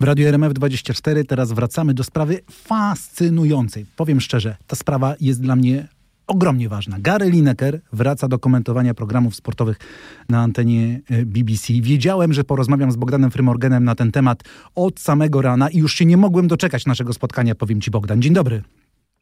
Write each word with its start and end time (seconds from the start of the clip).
W 0.00 0.04
Radiu 0.04 0.28
RMF24 0.28 1.24
teraz 1.26 1.52
wracamy 1.52 1.94
do 1.94 2.04
sprawy 2.04 2.40
fascynującej. 2.50 3.86
Powiem 3.96 4.20
szczerze, 4.20 4.56
ta 4.66 4.76
sprawa 4.76 5.14
jest 5.20 5.42
dla 5.42 5.56
mnie 5.56 5.88
ogromnie 6.26 6.68
ważna. 6.68 6.96
Gary 6.98 7.30
Lineker 7.30 7.80
wraca 7.92 8.28
do 8.28 8.38
komentowania 8.38 8.94
programów 8.94 9.36
sportowych 9.36 9.76
na 10.28 10.40
antenie 10.40 11.00
e, 11.10 11.26
BBC. 11.26 11.72
Wiedziałem, 11.72 12.32
że 12.32 12.44
porozmawiam 12.44 12.92
z 12.92 12.96
Bogdanem 12.96 13.30
Frymorgenem 13.30 13.84
na 13.84 13.94
ten 13.94 14.12
temat 14.12 14.42
od 14.74 15.00
samego 15.00 15.42
rana 15.42 15.70
i 15.70 15.78
już 15.78 15.94
się 15.94 16.04
nie 16.04 16.16
mogłem 16.16 16.48
doczekać 16.48 16.86
naszego 16.86 17.12
spotkania, 17.12 17.54
powiem 17.54 17.80
ci 17.80 17.90
Bogdan. 17.90 18.22
Dzień 18.22 18.32
dobry. 18.32 18.62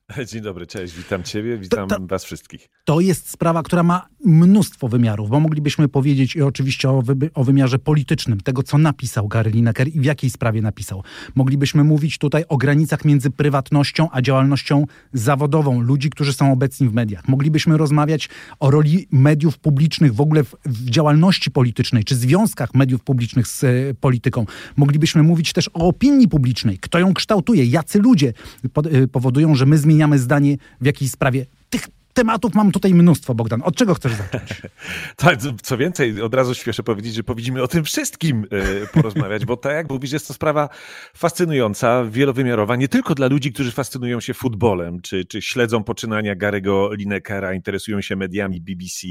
Dzień 0.33 0.43
dobry, 0.43 0.67
cześć, 0.67 0.95
witam 0.95 1.23
Ciebie, 1.23 1.59
witam 1.59 1.89
to, 1.89 1.97
to, 1.97 2.07
Was 2.07 2.25
wszystkich. 2.25 2.69
To 2.85 3.01
jest 3.01 3.31
sprawa, 3.31 3.63
która 3.63 3.83
ma 3.83 4.09
mnóstwo 4.25 4.89
wymiarów, 4.89 5.31
bo 5.31 5.41
moglibyśmy 5.41 5.89
powiedzieć 5.89 6.37
i 6.37 6.43
oczywiście 6.43 6.91
o, 6.91 7.03
wy, 7.03 7.31
o 7.35 7.45
wymiarze 7.45 7.79
politycznym, 7.79 8.41
tego 8.41 8.63
co 8.63 8.79
napisał 8.79 9.29
Gary 9.29 9.51
Lineker 9.51 9.89
i 9.89 10.01
w 10.01 10.05
jakiej 10.05 10.31
sprawie 10.31 10.63
napisał. 10.63 11.03
Moglibyśmy 11.35 11.85
mówić 11.85 12.19
tutaj 12.19 12.45
o 12.49 12.57
granicach 12.57 13.05
między 13.05 13.31
prywatnością 13.31 14.09
a 14.13 14.23
działalnością 14.23 14.85
zawodową 15.13 15.81
ludzi, 15.81 16.11
którzy 16.11 16.33
są 16.33 16.53
obecni 16.53 16.89
w 16.89 16.95
mediach. 16.95 17.29
Moglibyśmy 17.29 17.77
rozmawiać 17.77 18.29
o 18.61 18.71
roli 18.71 19.09
mediów 19.11 19.59
publicznych 19.59 20.15
w 20.15 20.21
ogóle 20.21 20.45
w, 20.45 20.55
w 20.65 20.91
działalności 20.91 21.51
politycznej, 21.51 22.05
czy 22.05 22.17
związkach 22.17 22.75
mediów 22.75 23.03
publicznych 23.03 23.47
z 23.47 23.65
e, 23.65 23.69
polityką. 24.01 24.47
Moglibyśmy 24.77 25.23
mówić 25.23 25.53
też 25.53 25.69
o 25.69 25.89
opinii 25.89 26.29
publicznej, 26.29 26.79
kto 26.79 26.99
ją 26.99 27.15
kształtuje, 27.15 27.65
jacy 27.65 27.99
ludzie 27.99 28.33
po, 28.73 28.83
e, 28.85 29.09
powodują, 29.09 29.55
że 29.55 29.67
my 29.67 29.79
zmieniamy 29.79 29.98
zmieniamy 29.99 30.19
zdanie 30.19 30.57
w 30.81 30.87
jakiejś 30.87 31.11
sprawie. 31.11 31.47
Tych 31.71 31.83
tematów 32.15 32.55
mam 32.55 32.73
tutaj 32.73 32.95
mnóstwo, 32.95 33.35
Bogdan. 33.35 33.63
Od 33.65 33.77
czego 33.77 33.95
chcesz 33.95 34.13
zacząć? 34.13 34.63
tak, 35.17 35.39
co 35.63 35.77
więcej, 35.77 36.23
od 36.23 36.35
razu 36.35 36.55
śpieszę 36.55 36.83
powiedzieć, 36.83 37.15
że 37.15 37.23
powinniśmy 37.23 37.63
o 37.63 37.69
tym 37.69 37.85
wszystkim 37.85 38.47
e, 38.51 38.87
porozmawiać, 38.87 39.45
bo 39.45 39.57
tak 39.57 39.73
jak 39.73 39.91
mówisz, 39.91 40.13
jest 40.13 40.29
to 40.29 40.35
sprawa 40.35 40.69
fascynująca, 41.15 42.05
wielowymiarowa, 42.05 42.77
nie 42.77 42.89
tylko 42.89 43.15
dla 43.15 43.27
ludzi, 43.27 43.53
którzy 43.53 43.73
fascynują 43.73 44.21
się 44.21 44.35
futbolem, 44.35 45.01
czy, 45.01 45.25
czy 45.25 45.43
śledzą 45.43 45.85
poczynania 45.85 46.35
Garego 46.35 46.95
Linekera, 46.95 47.55
interesują 47.55 48.01
się 48.01 48.17
mediami 48.17 48.61
BBC, 48.61 49.07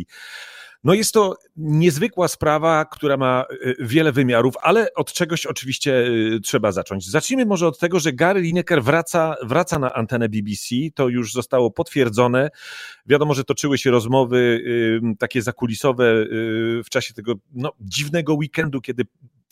no 0.83 0.93
jest 0.93 1.13
to 1.13 1.35
niezwykła 1.55 2.27
sprawa, 2.27 2.85
która 2.85 3.17
ma 3.17 3.45
e, 3.65 3.73
wiele 3.79 4.11
wymiarów, 4.11 4.53
ale 4.61 4.93
od 4.93 5.13
czegoś 5.13 5.45
oczywiście 5.45 6.07
e, 6.35 6.39
trzeba 6.39 6.71
zacząć. 6.71 7.09
Zacznijmy 7.09 7.45
może 7.45 7.67
od 7.67 7.79
tego, 7.79 7.99
że 7.99 8.13
Gary 8.13 8.41
Lineker 8.41 8.83
wraca, 8.83 9.35
wraca 9.43 9.79
na 9.79 9.93
antenę 9.93 10.29
BBC. 10.29 10.75
To 10.95 11.09
już 11.09 11.33
zostało 11.33 11.71
potwierdzone. 11.71 12.49
Wiadomo, 13.05 13.33
że 13.33 13.43
toczyły 13.43 13.77
się 13.77 13.91
rozmowy 13.91 14.63
takie 15.19 15.41
zakulisowe 15.41 16.25
w 16.83 16.89
czasie 16.89 17.13
tego 17.13 17.33
no, 17.53 17.71
dziwnego 17.79 18.33
weekendu, 18.33 18.81
kiedy 18.81 19.05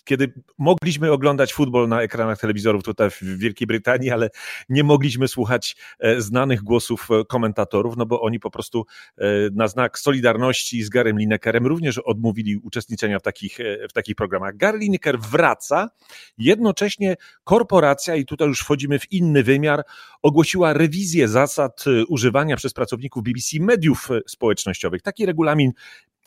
kiedy 0.05 0.33
mogliśmy 0.57 1.11
oglądać 1.11 1.53
futbol 1.53 1.87
na 1.87 2.01
ekranach 2.01 2.39
telewizorów 2.39 2.83
tutaj 2.83 3.09
w 3.09 3.21
Wielkiej 3.21 3.67
Brytanii, 3.67 4.11
ale 4.11 4.29
nie 4.69 4.83
mogliśmy 4.83 5.27
słuchać 5.27 5.75
e, 5.99 6.21
znanych 6.21 6.63
głosów 6.63 7.07
e, 7.11 7.25
komentatorów, 7.25 7.97
no 7.97 8.05
bo 8.05 8.21
oni 8.21 8.39
po 8.39 8.51
prostu 8.51 8.85
e, 9.17 9.25
na 9.53 9.67
znak 9.67 9.99
solidarności 9.99 10.83
z 10.83 10.89
Garym 10.89 11.19
Linekerem 11.19 11.67
również 11.67 11.97
odmówili 11.97 12.57
uczestniczenia 12.57 13.19
w 13.19 13.21
takich, 13.21 13.57
w 13.89 13.93
takich 13.93 14.15
programach. 14.15 14.57
Gary 14.57 14.77
Lineker 14.77 15.19
wraca, 15.19 15.89
jednocześnie 16.37 17.15
korporacja, 17.43 18.15
i 18.15 18.25
tutaj 18.25 18.47
już 18.47 18.59
wchodzimy 18.59 18.99
w 18.99 19.11
inny 19.11 19.43
wymiar, 19.43 19.83
ogłosiła 20.21 20.73
rewizję 20.73 21.27
zasad 21.27 21.85
używania 22.07 22.55
przez 22.55 22.73
pracowników 22.73 23.23
BBC 23.23 23.59
mediów 23.59 24.09
społecznościowych. 24.27 25.01
Taki 25.01 25.25
regulamin 25.25 25.71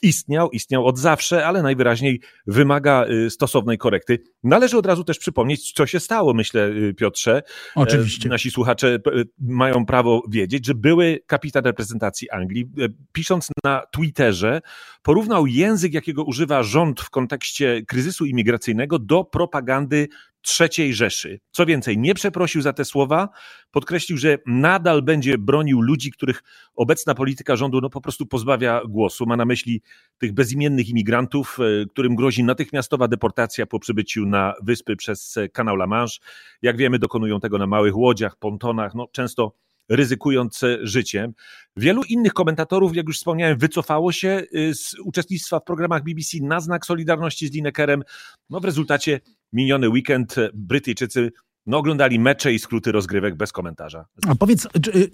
istniał, 0.03 0.51
istniał 0.51 0.87
od 0.87 0.99
zawsze, 0.99 1.47
ale 1.47 1.63
najwyraźniej 1.63 2.21
wymaga 2.47 3.07
y, 3.11 3.31
stosownej 3.31 3.79
korekty. 3.79 4.19
Należy 4.43 4.79
od 4.79 4.87
razu 4.87 5.05
też 5.05 5.19
przypomnieć, 5.19 5.73
co 5.73 5.87
się 5.87 6.01
stało, 6.01 6.35
myślę, 6.35 6.69
y, 6.69 6.95
Piotrze. 6.95 7.37
E, 7.37 7.43
Oczywiście. 7.75 8.29
Nasi 8.29 8.51
słuchacze 8.51 8.99
mają 9.39 9.87
prawo 9.87 10.23
wiedzieć, 10.31 10.67
że 10.67 10.75
były 10.75 11.21
kapitan 11.27 11.65
reprezentacji 11.65 12.31
Anglii, 12.31 12.65
e, 12.81 12.89
pisząc 13.13 13.49
na 13.65 13.83
Twitterze, 13.93 14.61
porównał 15.03 15.47
język, 15.47 15.95
jakiego 15.95 16.25
używa 16.25 16.63
rząd 16.63 17.01
w 17.01 17.11
kontekście 17.11 17.83
kryzysu 17.87 18.27
imigracyjnego 18.27 18.99
do 18.99 19.25
propagandy 19.25 20.09
trzeciej 20.49 20.95
Rzeszy. 20.95 21.41
Co 21.51 21.67
więcej, 21.67 21.99
nie 21.99 22.15
przeprosił 22.15 22.63
za 22.63 22.73
te 22.73 22.85
słowa, 22.85 23.29
podkreślił, 23.71 24.19
że 24.19 24.39
nadal 24.47 25.03
będzie 25.03 25.39
bronił 25.39 25.81
ludzi, 25.81 26.11
których 26.11 26.43
obecna 26.75 27.15
polityka 27.15 27.57
rządu 27.57 27.81
no, 27.81 27.91
po 27.91 28.01
prostu 28.01 28.27
pozbawia 28.27 28.83
głosu. 28.89 29.27
Ma 29.27 29.37
na 29.37 29.45
myśli 29.45 29.83
tych 30.19 30.33
bezimiennych 30.33 30.89
imigrantów, 30.89 31.59
e, 31.61 31.87
którym 31.87 32.17
grozi 32.17 32.45
natychmiastowa 32.45 33.09
deportacja 33.09 33.67
po 33.67 33.79
przybyciu 33.79 34.27
na 34.27 34.55
wyspy 34.63 34.97
przez 34.97 35.35
kanał 35.53 35.77
La 35.77 35.87
Manche. 35.87 36.19
Jak 36.63 36.77
wiemy, 36.77 36.99
dokonują 36.99 37.41
tego 37.41 37.59
na 37.59 37.67
małych 37.67 37.97
łodziach, 37.97 38.37
pontonach, 38.37 38.95
no, 38.95 39.09
często 39.13 39.53
ryzykując 39.89 40.61
życiem. 40.83 41.33
Wielu 41.77 42.03
innych 42.03 42.33
komentatorów, 42.33 42.97
jak 42.97 43.07
już 43.07 43.17
wspomniałem, 43.17 43.59
wycofało 43.59 44.13
się 44.13 44.43
y, 44.55 44.75
z 44.75 44.95
uczestnictwa 45.05 45.61
w 45.61 45.65
programach 45.65 46.05
BBC 46.05 46.39
na 46.43 46.61
znak 46.61 46.87
solidarności 46.87 47.49
z 47.49 47.53
Linekerem. 47.53 48.03
No 48.51 48.61
w 48.61 48.65
rezultacie 48.65 49.21
miniony 49.53 49.89
weekend 49.89 50.37
Brytyjczycy 50.55 51.33
no, 51.67 51.79
oglądali 51.79 52.19
mecze 52.19 52.53
i 52.53 52.59
skróty 52.59 52.93
rozgrywek 52.93 53.37
bez 53.37 53.53
komentarza. 53.53 54.07
A 54.29 54.35
powiedz, 54.35 54.69
czy, 54.83 55.11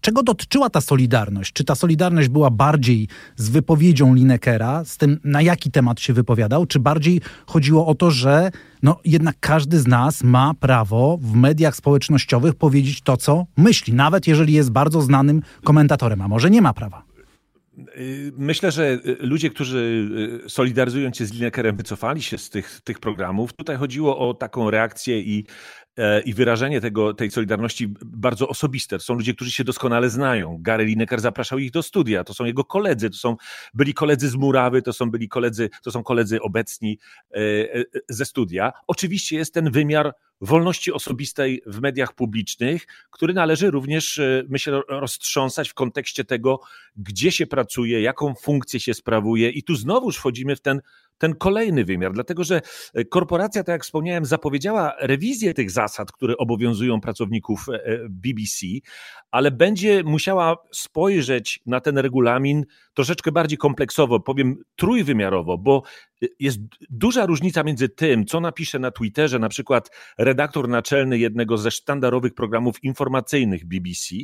czego 0.00 0.22
dotyczyła 0.22 0.70
ta 0.70 0.80
solidarność? 0.80 1.52
Czy 1.52 1.64
ta 1.64 1.74
solidarność 1.74 2.28
była 2.28 2.50
bardziej 2.50 3.08
z 3.36 3.48
wypowiedzią 3.48 4.14
Linekera, 4.14 4.84
z 4.84 4.96
tym 4.96 5.20
na 5.24 5.42
jaki 5.42 5.70
temat 5.70 6.00
się 6.00 6.12
wypowiadał, 6.12 6.66
czy 6.66 6.80
bardziej 6.80 7.20
chodziło 7.46 7.86
o 7.86 7.94
to, 7.94 8.10
że 8.10 8.50
no, 8.82 9.00
jednak 9.04 9.36
każdy 9.40 9.78
z 9.78 9.86
nas 9.86 10.24
ma 10.24 10.54
prawo 10.54 11.18
w 11.20 11.34
mediach 11.34 11.76
społecznościowych 11.76 12.54
powiedzieć 12.54 13.00
to, 13.00 13.16
co 13.16 13.46
myśli, 13.56 13.94
nawet 13.94 14.26
jeżeli 14.26 14.52
jest 14.52 14.70
bardzo 14.70 15.02
znanym 15.02 15.42
komentatorem, 15.64 16.22
a 16.22 16.28
może 16.28 16.50
nie 16.50 16.62
ma 16.62 16.72
prawa? 16.72 17.09
Y, 17.96 18.32
myślę, 18.36 18.72
że 18.72 18.92
y, 18.92 19.16
ludzie, 19.20 19.50
którzy 19.50 20.08
y, 20.46 20.48
solidaryzując 20.50 21.16
się 21.16 21.26
z 21.26 21.32
Linekerem, 21.32 21.76
wycofali 21.76 22.22
się 22.22 22.38
z 22.38 22.50
tych, 22.50 22.80
tych 22.84 22.98
programów. 22.98 23.52
Tutaj 23.52 23.76
chodziło 23.76 24.28
o 24.28 24.34
taką 24.34 24.70
reakcję 24.70 25.20
i, 25.20 25.46
e, 25.96 26.20
i 26.20 26.34
wyrażenie 26.34 26.80
tego, 26.80 27.14
tej 27.14 27.30
solidarności 27.30 27.94
bardzo 28.04 28.48
osobiste. 28.48 28.98
To 28.98 29.04
są 29.04 29.14
ludzie, 29.14 29.34
którzy 29.34 29.52
się 29.52 29.64
doskonale 29.64 30.10
znają. 30.10 30.58
Gary 30.60 30.84
Lineker 30.84 31.20
zapraszał 31.20 31.58
ich 31.58 31.70
do 31.70 31.82
studia. 31.82 32.24
To 32.24 32.34
są 32.34 32.44
jego 32.44 32.64
koledzy, 32.64 33.10
to 33.10 33.16
są 33.16 33.36
byli 33.74 33.94
koledzy 33.94 34.28
z 34.28 34.34
Murawy, 34.34 34.82
to 34.82 34.92
są 34.92 35.10
byli 35.10 35.28
koledzy, 35.28 35.70
to 35.82 35.90
są 35.90 36.02
koledzy 36.02 36.42
obecni 36.42 36.98
e, 37.30 37.38
e, 37.74 37.84
ze 38.08 38.24
studia. 38.24 38.72
Oczywiście 38.86 39.36
jest 39.36 39.54
ten 39.54 39.70
wymiar 39.70 40.12
wolności 40.40 40.92
osobistej 40.92 41.62
w 41.66 41.80
mediach 41.80 42.12
publicznych, 42.12 42.86
który 43.10 43.34
należy 43.34 43.70
również, 43.70 44.18
e, 44.18 44.44
myślę, 44.48 44.80
roztrząsać 44.88 45.68
w 45.68 45.74
kontekście 45.74 46.24
tego, 46.24 46.60
gdzie 46.96 47.32
się 47.32 47.46
pracuje, 47.46 48.00
jaką 48.02 48.34
funkcję 48.34 48.80
się 48.80 48.94
sprawuje. 48.94 49.50
I 49.50 49.62
tu 49.62 49.76
znowuż 49.76 50.16
wchodzimy 50.16 50.56
w 50.56 50.60
ten 50.60 50.80
ten 51.20 51.34
kolejny 51.34 51.84
wymiar, 51.84 52.12
dlatego 52.12 52.44
że 52.44 52.60
e, 52.94 53.04
korporacja, 53.04 53.64
tak 53.64 53.72
jak 53.72 53.84
wspomniałem, 53.84 54.24
zapowiedziała 54.24 54.92
rewizję 55.00 55.54
tych 55.54 55.70
zasad, 55.70 56.12
które 56.12 56.36
obowiązują 56.36 57.00
pracowników 57.00 57.66
e, 57.68 57.72
e, 57.72 57.98
BBC, 58.08 58.66
ale 59.30 59.50
będzie 59.50 60.02
musiała 60.04 60.56
spojrzeć 60.72 61.60
na 61.66 61.80
ten 61.80 61.98
regulamin 61.98 62.64
troszeczkę 62.94 63.32
bardziej 63.32 63.58
kompleksowo, 63.58 64.20
powiem 64.20 64.56
trójwymiarowo, 64.76 65.58
bo 65.58 65.82
jest 66.38 66.58
duża 66.90 67.26
różnica 67.26 67.62
między 67.62 67.88
tym, 67.88 68.26
co 68.26 68.40
napisze 68.40 68.78
na 68.78 68.90
Twitterze 68.90 69.38
na 69.38 69.48
przykład 69.48 69.90
redaktor 70.18 70.68
naczelny 70.68 71.18
jednego 71.18 71.58
ze 71.58 71.70
sztandarowych 71.70 72.34
programów 72.34 72.84
informacyjnych 72.84 73.66
BBC, 73.66 74.14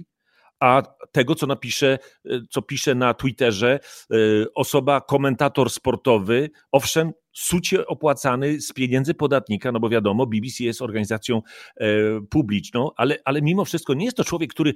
a 0.61 0.83
tego, 1.12 1.34
co 1.34 1.47
napisze, 1.47 1.99
e, 2.25 2.41
co 2.50 2.62
pisze 2.62 2.94
na 2.94 3.15
Twitterze 3.15 3.81
e, 4.11 4.17
osoba, 4.55 5.00
komentator 5.00 5.71
sportowy, 5.71 6.50
owszem, 6.72 7.12
sucie 7.33 7.87
opłacany 7.87 8.61
z 8.61 8.72
pieniędzy 8.72 9.15
podatnika, 9.15 9.72
no 9.72 9.81
bo 9.81 9.89
wiadomo, 9.89 10.27
BBC 10.27 10.65
jest 10.65 10.83
organizacją 10.83 11.43
e, 11.76 11.87
publiczną, 12.31 12.91
ale, 12.97 13.17
ale 13.25 13.43
mimo 13.43 13.64
wszystko 13.64 13.94
nie 13.94 14.05
jest 14.05 14.17
to 14.17 14.25
człowiek, 14.25 14.50
który, 14.50 14.75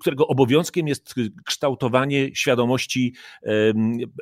którego 0.00 0.26
obowiązkiem 0.26 0.88
jest 0.88 1.14
kształtowanie 1.44 2.34
świadomości 2.34 3.14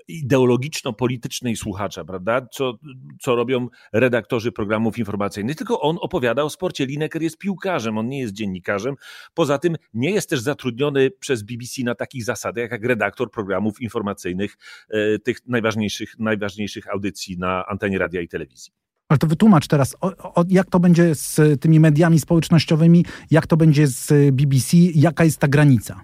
ideologiczno-politycznej 0.09 1.57
słuchacza, 1.57 2.05
prawda? 2.05 2.47
Co, 2.53 2.79
co 3.21 3.37
robią 3.37 3.69
redaktorzy 3.93 4.53
programów 4.53 4.99
informacyjnych. 4.99 5.57
Tylko 5.57 5.81
on 5.81 5.97
opowiada 6.01 6.43
o 6.43 6.51
sporcie. 6.51 6.87
Lineker 6.87 7.23
jest 7.23 7.39
piłkarzem, 7.39 7.99
on 7.99 8.09
nie 8.09 8.21
jest 8.21 8.33
dziennikarzem. 8.33 8.95
Poza 9.35 9.59
tym 9.59 9.77
nie 9.95 10.11
jest 10.11 10.31
też 10.31 10.41
zatrudniony 10.41 11.11
przez 11.11 11.43
BBC 11.43 11.83
na 11.83 11.95
takich 11.95 12.25
zasadach, 12.25 12.71
jak 12.71 12.85
redaktor 12.85 13.31
programów 13.31 13.81
informacyjnych, 13.81 14.57
e, 14.91 15.19
tych 15.19 15.47
najważniejszych, 15.47 16.19
najważniejszych 16.19 16.89
audycji 16.89 17.39
na 17.39 17.67
antenie 17.67 17.99
radia 17.99 18.21
i 18.21 18.29
telewizji. 18.29 18.86
Ale 19.09 19.19
to 19.19 19.27
wytłumacz 19.27 19.67
teraz, 19.67 19.97
o, 20.01 20.35
o, 20.35 20.45
jak 20.49 20.71
to 20.71 20.81
będzie 20.81 21.15
z 21.15 21.61
tymi 21.61 21.81
mediami 21.81 22.21
społecznościowymi, 22.21 23.05
jak 23.31 23.47
to 23.47 23.57
będzie 23.57 23.87
z 23.87 24.35
BBC, 24.35 24.77
jaka 24.77 25.25
jest 25.25 25.39
ta 25.39 25.49
granica? 25.49 26.01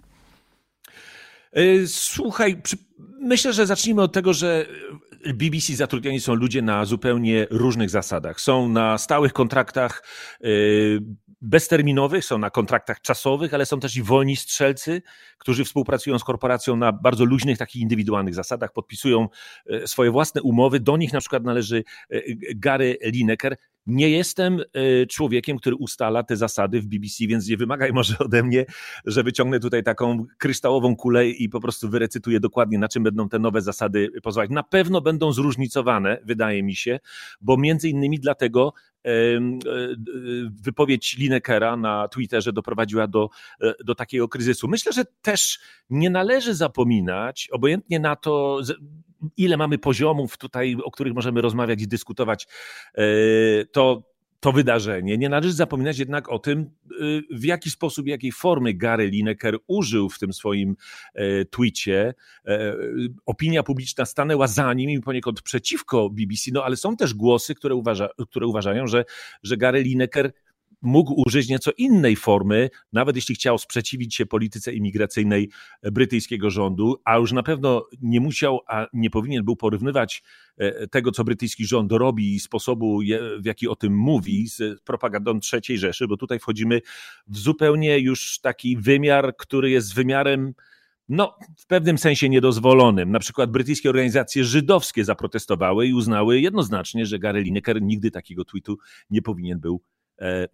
Słuchaj, 1.86 2.62
myślę, 3.20 3.52
że 3.52 3.66
zacznijmy 3.66 4.02
od 4.02 4.12
tego, 4.12 4.32
że 4.32 4.66
BBC 5.34 5.72
zatrudniani 5.72 6.20
są 6.20 6.34
ludzie 6.34 6.62
na 6.62 6.84
zupełnie 6.84 7.46
różnych 7.50 7.90
zasadach. 7.90 8.40
Są 8.40 8.68
na 8.68 8.98
stałych 8.98 9.32
kontraktach 9.32 10.02
bezterminowych, 11.42 12.24
są 12.24 12.38
na 12.38 12.50
kontraktach 12.50 13.00
czasowych, 13.00 13.54
ale 13.54 13.66
są 13.66 13.80
też 13.80 13.96
i 13.96 14.02
wolni 14.02 14.36
strzelcy, 14.36 15.02
którzy 15.38 15.64
współpracują 15.64 16.18
z 16.18 16.24
korporacją 16.24 16.76
na 16.76 16.92
bardzo 16.92 17.24
luźnych, 17.24 17.58
takich 17.58 17.82
indywidualnych 17.82 18.34
zasadach, 18.34 18.72
podpisują 18.72 19.28
e, 19.66 19.86
swoje 19.86 20.10
własne 20.10 20.42
umowy. 20.42 20.80
Do 20.80 20.96
nich 20.96 21.12
na 21.12 21.20
przykład 21.20 21.44
należy 21.44 21.84
Gary 22.56 22.98
Lineker. 23.04 23.56
Nie 23.86 24.10
jestem 24.10 24.60
e, 24.60 25.06
człowiekiem, 25.06 25.58
który 25.58 25.76
ustala 25.76 26.22
te 26.22 26.36
zasady 26.36 26.80
w 26.80 26.86
BBC, 26.86 27.26
więc 27.26 27.48
nie 27.48 27.56
wymagaj 27.56 27.92
może 27.92 28.18
ode 28.18 28.42
mnie, 28.42 28.66
że 29.04 29.22
wyciągnę 29.22 29.60
tutaj 29.60 29.82
taką 29.82 30.26
kryształową 30.38 30.96
kulę 30.96 31.28
i 31.28 31.48
po 31.48 31.60
prostu 31.60 31.88
wyrecytuję 31.88 32.40
dokładnie, 32.40 32.78
na 32.78 32.88
czym 32.88 33.02
będą 33.02 33.28
te 33.28 33.38
nowe 33.38 33.62
zasady 33.62 34.08
pozwalać. 34.22 34.50
Na 34.50 34.62
pewno 34.62 35.00
będą 35.00 35.32
zróżnicowane, 35.32 36.18
wydaje 36.24 36.62
mi 36.62 36.74
się, 36.74 37.00
bo 37.40 37.56
między 37.56 37.88
innymi 37.88 38.20
dlatego 38.20 38.72
wypowiedź 40.62 41.16
Linekera 41.16 41.76
na 41.76 42.08
Twitterze 42.08 42.52
doprowadziła 42.52 43.06
do, 43.06 43.28
do 43.84 43.94
takiego 43.94 44.28
kryzysu. 44.28 44.68
Myślę, 44.68 44.92
że 44.92 45.04
też 45.22 45.60
nie 45.90 46.10
należy 46.10 46.54
zapominać, 46.54 47.48
obojętnie 47.52 48.00
na 48.00 48.16
to, 48.16 48.60
ile 49.36 49.56
mamy 49.56 49.78
poziomów 49.78 50.38
tutaj, 50.38 50.76
o 50.84 50.90
których 50.90 51.14
możemy 51.14 51.40
rozmawiać 51.40 51.82
i 51.82 51.88
dyskutować, 51.88 52.46
e, 52.94 53.04
to 53.72 54.11
to 54.42 54.52
wydarzenie. 54.52 55.18
Nie 55.18 55.28
należy 55.28 55.52
zapominać 55.52 55.98
jednak 55.98 56.28
o 56.28 56.38
tym, 56.38 56.70
y, 57.00 57.22
w 57.30 57.44
jaki 57.44 57.70
sposób, 57.70 58.06
jakiej 58.06 58.32
formy 58.32 58.74
Gary 58.74 59.06
Lineker 59.06 59.58
użył 59.66 60.08
w 60.08 60.18
tym 60.18 60.32
swoim 60.32 60.76
e, 61.14 61.44
tweetie. 61.44 62.14
E, 62.46 62.76
opinia 63.26 63.62
publiczna 63.62 64.04
stanęła 64.04 64.46
za 64.46 64.74
nim 64.74 64.90
i 64.90 65.00
poniekąd 65.00 65.42
przeciwko 65.42 66.10
BBC, 66.10 66.50
no 66.54 66.64
ale 66.64 66.76
są 66.76 66.96
też 66.96 67.14
głosy, 67.14 67.54
które, 67.54 67.74
uważa, 67.74 68.08
które 68.30 68.46
uważają, 68.46 68.86
że, 68.86 69.04
że 69.42 69.56
Gary 69.56 69.82
Lineker 69.82 70.32
mógł 70.82 71.22
użyć 71.26 71.48
nieco 71.48 71.70
innej 71.78 72.16
formy, 72.16 72.70
nawet 72.92 73.16
jeśli 73.16 73.34
chciał 73.34 73.58
sprzeciwić 73.58 74.14
się 74.14 74.26
polityce 74.26 74.72
imigracyjnej 74.72 75.50
brytyjskiego 75.82 76.50
rządu, 76.50 76.96
a 77.04 77.16
już 77.16 77.32
na 77.32 77.42
pewno 77.42 77.86
nie 78.02 78.20
musiał, 78.20 78.60
a 78.68 78.86
nie 78.92 79.10
powinien 79.10 79.44
był 79.44 79.56
porównywać 79.56 80.22
e, 80.56 80.88
tego, 80.88 81.10
co 81.10 81.24
brytyjski 81.24 81.66
rząd 81.66 81.92
robi 81.92 82.34
i 82.34 82.40
sposobu, 82.40 83.00
w 83.40 83.46
jaki 83.46 83.68
o 83.68 83.76
tym 83.76 83.96
mówi, 83.96 84.48
z 84.48 84.80
propagandą 84.80 85.38
III 85.52 85.78
Rzeszy, 85.78 86.08
bo 86.08 86.16
tutaj 86.16 86.38
wchodzimy 86.38 86.80
w 87.26 87.38
zupełnie 87.38 87.98
już 87.98 88.40
taki 88.40 88.76
wymiar, 88.76 89.36
który 89.36 89.70
jest 89.70 89.94
wymiarem 89.94 90.54
no, 91.08 91.36
w 91.58 91.66
pewnym 91.66 91.98
sensie 91.98 92.28
niedozwolonym. 92.28 93.10
Na 93.10 93.18
przykład 93.18 93.50
brytyjskie 93.50 93.88
organizacje 93.88 94.44
żydowskie 94.44 95.04
zaprotestowały 95.04 95.86
i 95.86 95.94
uznały 95.94 96.40
jednoznacznie, 96.40 97.06
że 97.06 97.18
Gary 97.18 97.42
Lineker 97.42 97.82
nigdy 97.82 98.10
takiego 98.10 98.44
tweetu 98.44 98.78
nie 99.10 99.22
powinien 99.22 99.60
był 99.60 99.82
E, 99.82 99.91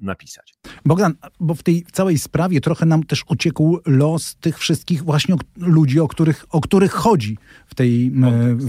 napisać. 0.01 0.55
Bogdan, 0.85 1.15
bo 1.41 1.55
w 1.55 1.63
tej 1.63 1.85
całej 1.93 2.19
sprawie 2.19 2.61
trochę 2.61 2.87
nam 2.87 3.03
też 3.03 3.25
uciekł 3.29 3.79
los 3.87 4.37
tych 4.37 4.59
wszystkich 4.59 5.05
właśnie 5.05 5.35
ludzi, 5.57 6.01
o 6.01 6.09
których, 6.09 6.47
o 6.51 6.61
których 6.61 6.93
chodzi 6.93 7.39
w, 7.67 7.75
tej, 7.75 8.13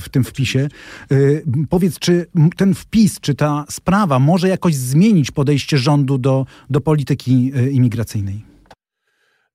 w 0.02 0.10
tym 0.10 0.24
wpisie. 0.24 0.68
E, 1.12 1.16
powiedz, 1.70 2.00
czy 2.00 2.26
ten 2.58 2.74
wpis, 2.74 3.20
czy 3.20 3.36
ta 3.36 3.66
sprawa 3.70 4.20
może 4.20 4.50
jakoś 4.50 4.76
zmienić 4.76 5.32
podejście 5.32 5.78
rządu 5.78 6.18
do, 6.18 6.46
do 6.70 6.82
polityki 6.82 7.52
e, 7.56 7.72
imigracyjnej? 7.72 8.49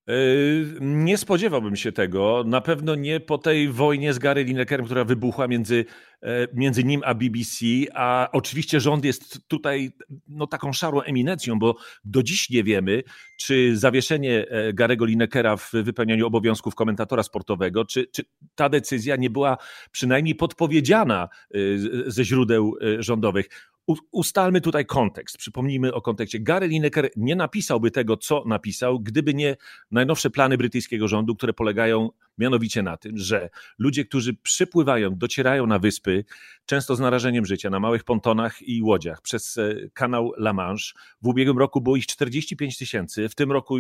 Yy, 0.07 0.79
nie 0.81 1.19
spodziewałbym 1.19 1.77
się 1.77 1.93
tego. 1.93 2.45
Na 2.47 2.61
pewno 2.61 2.95
nie 2.95 3.21
po 3.21 3.39
tej 3.39 3.69
wojnie 3.69 4.15
z 4.15 4.19
Gary 4.19 4.45
Linekerem, 4.45 4.87
która 4.87 5.05
wybuchła 5.05 5.49
między, 5.49 5.85
e, 6.23 6.49
między 6.55 6.85
nim 6.85 7.03
a 7.05 7.15
BBC, 7.15 7.67
a 7.95 8.29
oczywiście 8.33 8.81
rząd 8.81 9.05
jest 9.05 9.49
tutaj 9.49 9.93
no, 10.29 10.47
taką 10.47 10.73
szarą 10.73 11.01
eminencją, 11.01 11.59
bo 11.59 11.77
do 12.05 12.23
dziś 12.23 12.51
nie 12.51 12.65
wiemy, 12.65 13.03
czy 13.37 13.77
zawieszenie 13.77 14.47
e, 14.49 14.73
Garego 14.73 15.05
Linekera 15.05 15.57
w 15.57 15.71
wypełnianiu 15.73 16.27
obowiązków 16.27 16.75
komentatora 16.75 17.23
sportowego, 17.23 17.85
czy, 17.85 18.07
czy 18.07 18.25
ta 18.55 18.69
decyzja 18.69 19.17
nie 19.17 19.31
była 19.31 19.57
przynajmniej 19.91 20.35
podpowiedziana 20.35 21.29
e, 21.55 21.59
ze 22.07 22.25
źródeł 22.25 22.77
rządowych 22.99 23.74
ustalmy 24.13 24.61
tutaj 24.61 24.87
kontekst. 24.87 25.37
Przypomnijmy 25.37 25.95
o 25.95 26.01
kontekście. 26.01 26.41
Gary 26.41 26.69
Lineker 26.69 27.11
nie 27.17 27.37
napisałby 27.37 27.91
tego, 27.91 28.17
co 28.17 28.45
napisał, 28.47 29.01
gdyby 29.01 29.35
nie 29.35 29.57
najnowsze 29.91 30.31
plany 30.31 30.59
brytyjskiego 30.59 31.09
rządu, 31.09 31.37
które 31.37 31.53
polegają 31.53 32.11
mianowicie 32.39 32.83
na 32.83 32.97
tym, 32.97 33.19
że 33.19 33.51
ludzie, 33.79 34.05
którzy 34.05 34.35
przypływają, 34.35 35.11
docierają 35.17 35.67
na 35.67 35.79
wyspy, 35.79 36.25
często 36.67 36.97
z 36.97 37.01
narażeniem 37.01 37.47
życia, 37.47 37.71
na 37.71 37.81
małych 37.81 38.05
pontonach 38.05 38.63
i 38.63 38.83
łodziach 38.83 39.23
przez 39.23 39.59
e, 39.59 39.75
kanał 39.93 40.33
La 40.39 40.53
Manche. 40.53 40.93
W 41.23 41.27
ubiegłym 41.27 41.59
roku 41.59 41.81
było 41.81 41.97
ich 41.97 42.07
45 42.07 42.79
tysięcy, 42.79 43.29
w 43.29 43.35
tym 43.35 43.53
roku 43.53 43.79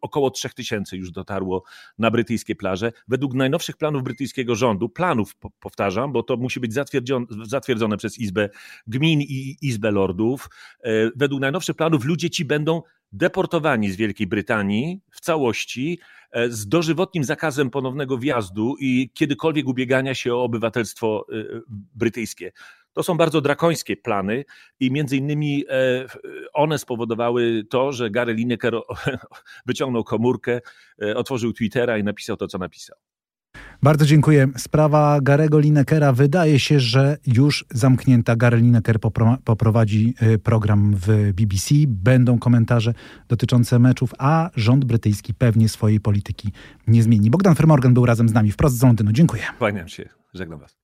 około 0.00 0.30
3 0.30 0.48
tysięcy 0.48 0.96
już 0.96 1.10
dotarło 1.10 1.62
na 1.98 2.10
brytyjskie 2.10 2.56
plaże. 2.56 2.92
Według 3.08 3.34
najnowszych 3.34 3.76
planów 3.76 4.02
brytyjskiego 4.02 4.54
rządu, 4.54 4.88
planów 4.88 5.34
powtarzam, 5.60 6.12
bo 6.12 6.22
to 6.22 6.36
musi 6.36 6.60
być 6.60 6.72
zatwierdzone, 6.72 7.26
zatwierdzone 7.42 7.96
przez 7.96 8.18
Izbę 8.18 8.48
Gmin 8.86 9.20
i 9.20 9.56
Izbę 9.62 9.90
Lordów, 9.90 10.48
e, 10.80 10.90
według 11.16 11.40
najnowszych 11.40 11.76
planów 11.76 12.04
ludzie 12.04 12.30
ci 12.30 12.44
będą 12.44 12.82
deportowani 13.12 13.90
z 13.90 13.96
Wielkiej 13.96 14.26
Brytanii 14.26 15.00
w 15.10 15.20
całości 15.20 15.98
e, 16.32 16.50
z 16.50 16.68
dożywotnim 16.68 17.24
zakazem 17.24 17.70
ponownego 17.70 18.18
wjazdu 18.18 18.76
i 18.80 19.10
kiedykolwiek 19.14 19.66
ubiegania 19.66 20.14
się 20.14 20.34
o 20.34 20.42
obywatelstwo 20.42 21.26
e, 21.32 21.60
brytyjskie. 21.94 22.52
To 22.92 23.02
są 23.02 23.16
bardzo 23.16 23.40
drakońskie 23.40 23.96
plany 23.96 24.44
i 24.80 24.90
między 24.90 25.16
innymi 25.16 25.64
e, 25.68 26.06
one 26.52 26.78
spowodowały 26.78 27.64
to, 27.70 27.92
że 27.92 28.10
Gary 28.10 28.34
Lineker 28.34 28.74
wyciągnął 29.66 30.04
komórkę, 30.04 30.60
otworzył 31.16 31.52
Twittera 31.52 31.98
i 31.98 32.04
napisał 32.04 32.36
to, 32.36 32.46
co 32.46 32.58
napisał. 32.58 32.96
Bardzo 33.82 34.06
dziękuję. 34.06 34.48
Sprawa 34.56 35.18
Garego 35.22 35.58
Linekera 35.58 36.12
wydaje 36.12 36.58
się, 36.58 36.80
że 36.80 37.16
już 37.26 37.64
zamknięta. 37.70 38.36
Gary 38.36 38.56
Lineker 38.56 38.96
poprowadzi 39.44 40.14
y, 40.22 40.38
program 40.38 40.94
w 40.96 41.32
BBC. 41.32 41.74
Będą 41.86 42.38
komentarze 42.38 42.94
dotyczące 43.28 43.78
meczów, 43.78 44.10
a 44.18 44.50
rząd 44.56 44.84
brytyjski 44.84 45.34
pewnie 45.34 45.68
swojej 45.68 46.00
polityki 46.00 46.52
nie 46.86 47.02
zmieni. 47.02 47.30
Bogdan 47.30 47.54
Fermorgan 47.54 47.94
był 47.94 48.06
razem 48.06 48.28
z 48.28 48.32
nami 48.32 48.50
wprost 48.50 48.78
z 48.78 48.82
Londynu. 48.82 49.12
Dziękuję. 49.12 49.42
Kłaniam 49.58 49.88
się. 49.88 50.08
Żegnam 50.34 50.58
Was. 50.58 50.79